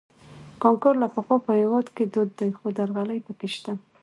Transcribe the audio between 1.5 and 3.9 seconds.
هېواد کې دود دی خو درغلۍ پکې شته